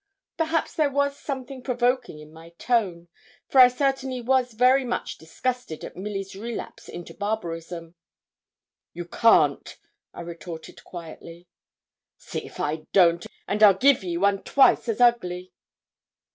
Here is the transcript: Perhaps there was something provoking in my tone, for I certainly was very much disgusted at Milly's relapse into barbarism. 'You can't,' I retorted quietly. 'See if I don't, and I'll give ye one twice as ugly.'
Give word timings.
Perhaps 0.35 0.73
there 0.73 0.89
was 0.89 1.15
something 1.15 1.61
provoking 1.61 2.17
in 2.17 2.33
my 2.33 2.49
tone, 2.57 3.07
for 3.47 3.61
I 3.61 3.67
certainly 3.67 4.19
was 4.19 4.53
very 4.53 4.83
much 4.83 5.19
disgusted 5.19 5.83
at 5.85 5.95
Milly's 5.95 6.35
relapse 6.35 6.89
into 6.89 7.13
barbarism. 7.13 7.93
'You 8.93 9.05
can't,' 9.05 9.77
I 10.11 10.21
retorted 10.21 10.83
quietly. 10.83 11.47
'See 12.17 12.43
if 12.43 12.59
I 12.59 12.87
don't, 12.93 13.27
and 13.47 13.61
I'll 13.61 13.75
give 13.77 14.03
ye 14.03 14.17
one 14.17 14.41
twice 14.41 14.89
as 14.89 14.99
ugly.' 14.99 15.53